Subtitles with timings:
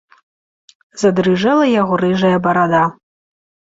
[1.01, 2.83] Задрыжэла яго рыжая барада.